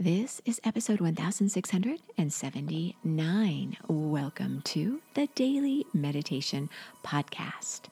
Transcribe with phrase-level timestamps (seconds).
[0.00, 3.76] This is episode 1679.
[3.88, 6.70] Welcome to the Daily Meditation
[7.04, 7.86] Podcast.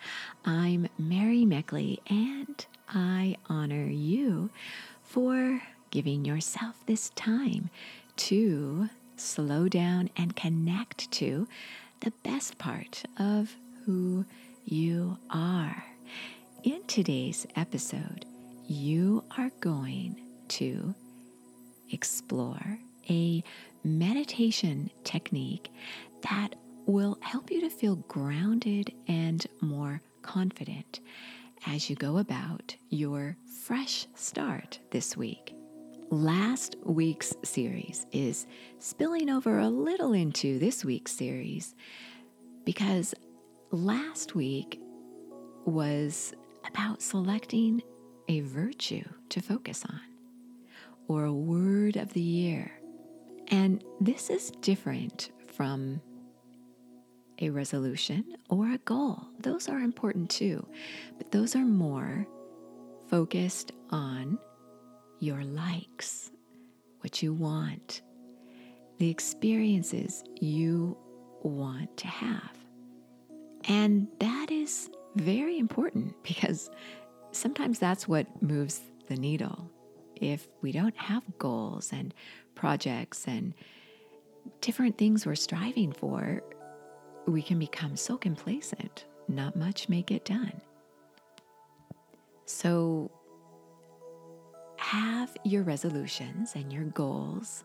[0.44, 4.50] I'm Mary Meckley, and I honor you
[5.02, 7.70] for giving yourself this time
[8.18, 11.48] to slow down and connect to
[12.02, 14.24] the best part of who
[14.64, 15.86] you are.
[16.62, 18.26] In today's episode,
[18.68, 20.20] you are going
[20.50, 20.94] to
[21.90, 23.42] explore a
[23.84, 25.70] meditation technique
[26.22, 26.54] that
[26.86, 31.00] will help you to feel grounded and more confident
[31.66, 35.54] as you go about your fresh start this week.
[36.10, 38.46] Last week's series is
[38.78, 41.74] spilling over a little into this week's series
[42.64, 43.14] because
[43.72, 44.80] last week
[45.64, 46.32] was
[46.68, 47.82] about selecting
[48.28, 50.00] a virtue to focus on
[51.08, 52.70] or a word of the year.
[53.48, 56.00] And this is different from
[57.38, 59.28] a resolution or a goal.
[59.40, 60.66] Those are important too,
[61.18, 62.26] but those are more
[63.08, 64.38] focused on
[65.20, 66.30] your likes,
[67.00, 68.02] what you want,
[68.98, 70.96] the experiences you
[71.42, 72.56] want to have.
[73.68, 76.70] And that is very important because
[77.32, 79.70] sometimes that's what moves the needle
[80.16, 82.14] if we don't have goals and
[82.54, 83.54] projects and
[84.60, 86.42] different things we're striving for,
[87.26, 90.60] we can become so complacent, not much may get done.
[92.44, 93.10] So,
[94.76, 97.64] have your resolutions and your goals,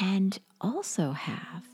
[0.00, 1.64] and also have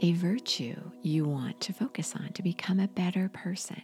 [0.00, 3.82] a virtue you want to focus on to become a better person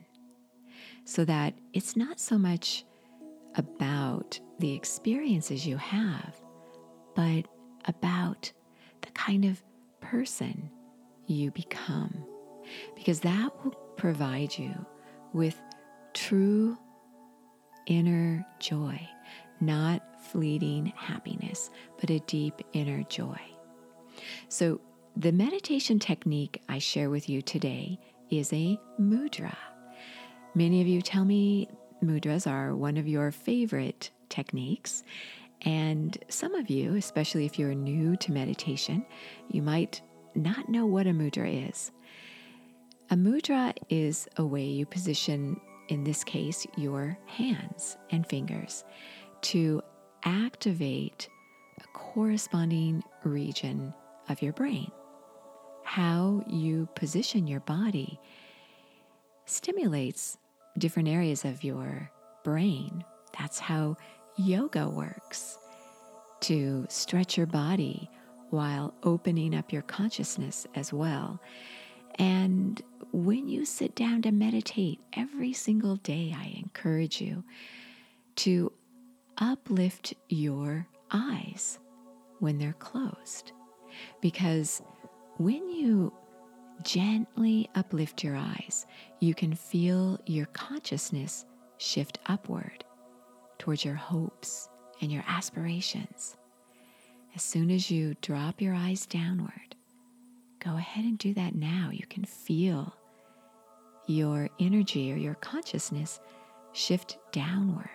[1.09, 2.85] so that it's not so much
[3.55, 6.39] about the experiences you have,
[7.17, 7.47] but
[7.87, 8.53] about
[9.01, 9.63] the kind of
[10.03, 10.69] person
[11.27, 12.13] you become.
[12.95, 14.75] Because that will provide you
[15.33, 15.59] with
[16.13, 16.77] true
[17.87, 19.01] inner joy,
[19.63, 23.41] not fleeting happiness, but a deep inner joy.
[24.51, 24.79] So,
[25.17, 27.99] the meditation technique I share with you today
[28.29, 29.57] is a mudra.
[30.55, 31.69] Many of you tell me
[32.03, 35.05] mudras are one of your favorite techniques.
[35.63, 39.05] And some of you, especially if you're new to meditation,
[39.49, 40.01] you might
[40.35, 41.91] not know what a mudra is.
[43.11, 48.85] A mudra is a way you position, in this case, your hands and fingers
[49.43, 49.83] to
[50.25, 51.29] activate
[51.79, 53.95] a corresponding region
[54.29, 54.91] of your brain.
[55.85, 58.21] How you position your body
[59.49, 60.39] stimulates
[60.77, 62.11] different areas of your
[62.45, 63.05] brain.
[63.39, 63.97] That's how
[64.37, 65.59] yoga works
[66.41, 68.09] to stretch your body
[68.51, 71.41] while opening up your consciousness as well.
[72.17, 72.81] And
[73.13, 77.45] when you sit down to meditate every single day, I encourage you
[78.37, 78.73] to
[79.39, 81.79] uplift your eyes
[82.39, 83.53] when they're closed.
[84.21, 84.83] Because
[85.39, 86.13] when you
[86.83, 88.87] Gently uplift your eyes.
[89.21, 91.45] You can feel your consciousness
[91.79, 92.85] shift upward
[93.59, 94.69] towards your hopes
[95.01, 96.37] and your aspirations.
[97.35, 99.77] As soon as you drop your eyes downward,
[100.61, 101.91] go ahead and do that now.
[101.93, 102.95] You can feel
[104.07, 106.21] your energy or your consciousness
[106.73, 107.89] shift downward.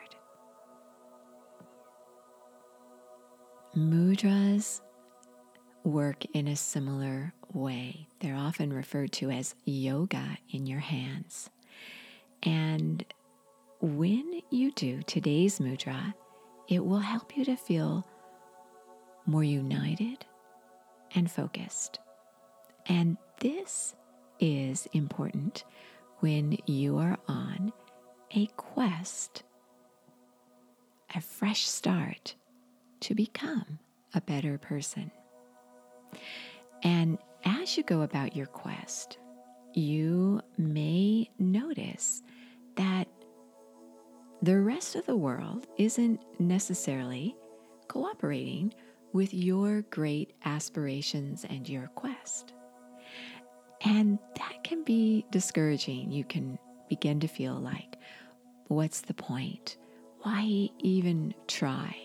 [3.75, 4.81] Mudras
[5.83, 8.08] work in a similar way.
[8.19, 11.50] They're often referred to as yoga in your hands.
[12.41, 13.06] And
[13.81, 16.14] when you do today's mudra,
[16.68, 18.06] it will help you to feel
[19.25, 20.25] more united
[21.16, 22.00] and focused.
[22.88, 23.96] And this
[24.40, 25.64] is important
[26.20, 27.72] when you are on
[28.35, 29.44] a quest,
[31.16, 32.35] a fresh start
[33.02, 33.79] to become
[34.14, 35.11] a better person.
[36.82, 39.17] And as you go about your quest,
[39.73, 42.22] you may notice
[42.75, 43.07] that
[44.41, 47.35] the rest of the world isn't necessarily
[47.87, 48.73] cooperating
[49.13, 52.53] with your great aspirations and your quest.
[53.85, 56.11] And that can be discouraging.
[56.11, 56.57] You can
[56.89, 57.97] begin to feel like,
[58.67, 59.78] what's the point?
[60.22, 61.96] Why even try?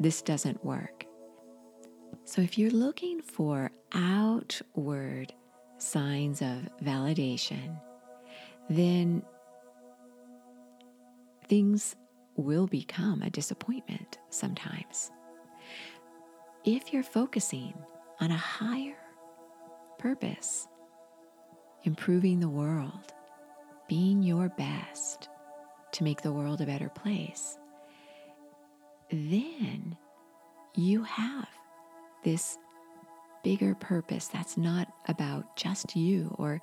[0.00, 1.04] This doesn't work.
[2.24, 5.32] So, if you're looking for outward
[5.78, 7.80] signs of validation,
[8.68, 9.22] then
[11.46, 11.96] things
[12.36, 15.10] will become a disappointment sometimes.
[16.64, 17.74] If you're focusing
[18.20, 18.96] on a higher
[19.98, 20.66] purpose,
[21.84, 23.12] improving the world,
[23.88, 25.28] being your best
[25.92, 27.58] to make the world a better place,
[29.10, 29.96] then
[30.74, 31.48] you have
[32.24, 32.58] this
[33.42, 36.60] bigger purpose that's not about just you or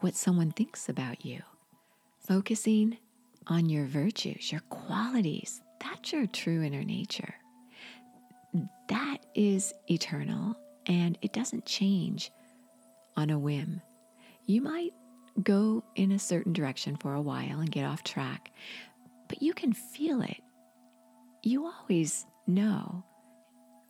[0.00, 1.42] what someone thinks about you.
[2.20, 2.98] Focusing
[3.46, 7.34] on your virtues, your qualities, that's your true inner nature.
[8.88, 10.56] That is eternal
[10.86, 12.30] and it doesn't change
[13.16, 13.80] on a whim.
[14.46, 14.92] You might
[15.42, 18.50] go in a certain direction for a while and get off track,
[19.28, 20.40] but you can feel it.
[21.42, 23.04] You always know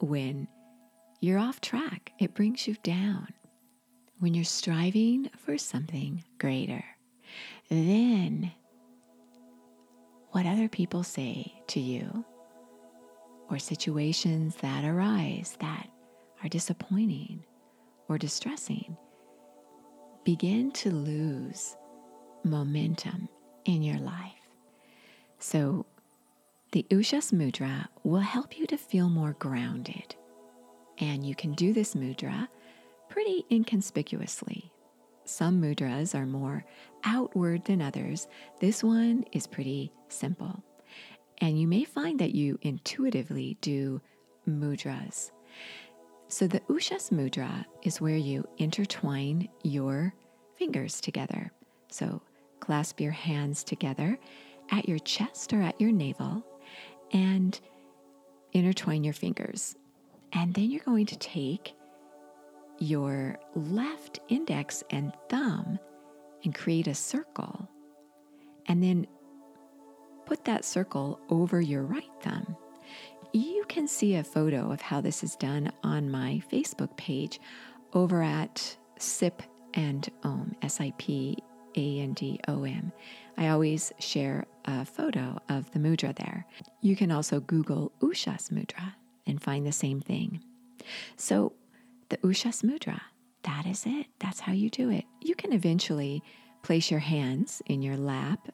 [0.01, 0.47] when
[1.21, 3.29] you're off track, it brings you down.
[4.19, 6.85] When you're striving for something greater,
[7.69, 8.53] then
[10.31, 12.25] what other people say to you
[13.49, 15.89] or situations that arise that
[16.43, 17.45] are disappointing
[18.09, 18.97] or distressing
[20.25, 21.77] begin to lose
[22.45, 23.29] momentum
[23.65, 24.33] in your life.
[25.39, 25.87] So,
[26.73, 30.15] the Ushas Mudra will help you to feel more grounded.
[31.01, 32.47] And you can do this mudra
[33.09, 34.71] pretty inconspicuously.
[35.25, 36.65] Some mudras are more
[37.05, 38.29] outward than others.
[38.61, 40.63] This one is pretty simple.
[41.39, 44.01] And you may find that you intuitively do
[44.49, 45.31] mudras.
[46.29, 50.15] So, the Ushas Mudra is where you intertwine your
[50.57, 51.51] fingers together.
[51.91, 52.23] So,
[52.61, 54.19] clasp your hands together
[54.71, 56.45] at your chest or at your navel
[57.13, 57.59] and
[58.53, 59.75] intertwine your fingers.
[60.33, 61.75] And then you're going to take
[62.79, 65.79] your left index and thumb
[66.45, 67.69] and create a circle.
[68.67, 69.07] And then
[70.27, 72.57] put that circle over your right thumb.
[73.33, 77.41] You can see a photo of how this is done on my Facebook page
[77.93, 79.43] over at SIP
[79.75, 81.37] and OM, S I P
[81.77, 82.93] A N D O M.
[83.37, 86.47] I always share a photo of the mudra there.
[86.81, 88.95] You can also Google Ushas Mudra
[89.31, 90.43] and find the same thing.
[91.17, 91.55] So,
[92.11, 93.01] the Ushas Mudra,
[93.45, 94.07] that is it.
[94.19, 95.05] That's how you do it.
[95.21, 96.23] You can eventually
[96.63, 98.49] place your hands in your lap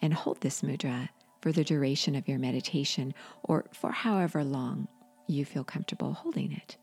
[0.00, 1.08] and hold this mudra
[1.40, 4.88] for the duration of your meditation or for however long
[5.26, 6.76] you feel comfortable holding it.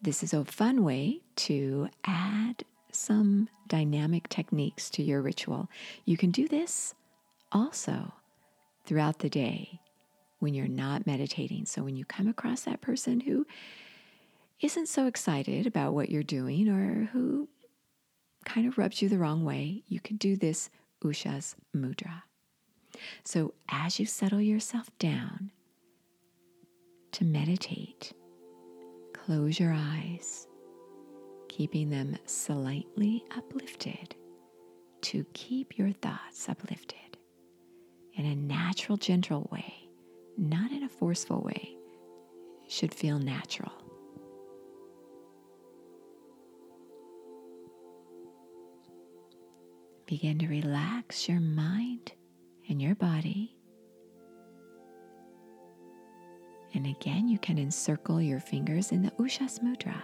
[0.00, 5.68] This is a fun way to add some dynamic techniques to your ritual.
[6.04, 6.94] You can do this
[7.50, 8.12] also
[8.84, 9.80] throughout the day
[10.42, 11.64] when you're not meditating.
[11.66, 13.46] So when you come across that person who
[14.60, 17.48] isn't so excited about what you're doing or who
[18.44, 20.68] kind of rubs you the wrong way, you could do this
[21.04, 22.22] Ushas Mudra.
[23.24, 25.52] So as you settle yourself down
[27.12, 28.12] to meditate,
[29.14, 30.48] close your eyes,
[31.48, 34.16] keeping them slightly uplifted
[35.02, 37.16] to keep your thoughts uplifted
[38.14, 39.81] in a natural, gentle way
[40.36, 41.76] not in a forceful way,
[42.68, 43.72] should feel natural.
[50.06, 52.12] Begin to relax your mind
[52.68, 53.56] and your body.
[56.74, 60.00] And again, you can encircle your fingers in the Ushas Mudra,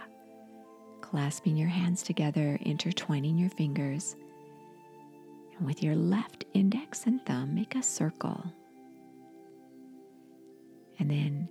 [1.01, 4.15] clasping your hands together, intertwining your fingers.
[5.57, 8.53] And with your left index and thumb, make a circle
[10.99, 11.49] and then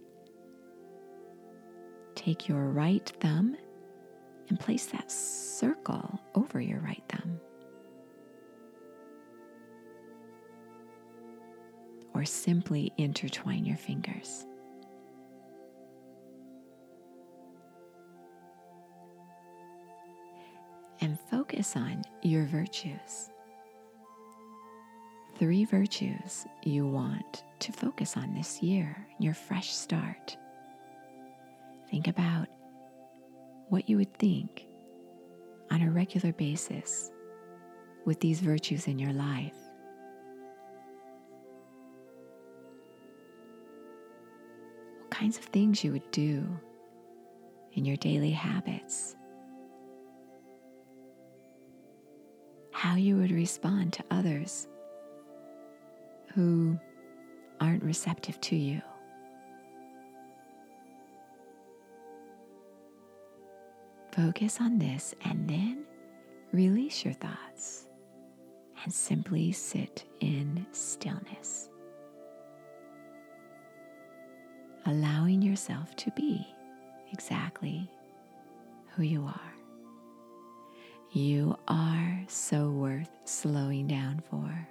[2.14, 3.56] take your right thumb
[4.48, 7.40] and place that circle over your right thumb.
[12.14, 14.44] Or simply intertwine your fingers.
[21.00, 23.30] And focus on your virtues.
[25.38, 30.36] Three virtues you want to focus on this year, your fresh start.
[31.88, 32.48] Think about
[33.68, 34.66] what you would think
[35.70, 37.12] on a regular basis
[38.04, 39.54] with these virtues in your life.
[44.98, 46.44] What kinds of things you would do
[47.74, 49.14] in your daily habits.
[52.72, 54.66] How you would respond to others
[56.38, 56.78] who
[57.60, 58.80] aren't receptive to you.
[64.12, 65.84] Focus on this and then
[66.52, 67.88] release your thoughts
[68.84, 71.70] and simply sit in stillness.
[74.86, 76.46] allowing yourself to be
[77.12, 77.90] exactly
[78.94, 79.52] who you are.
[81.12, 84.66] You are so worth slowing down for.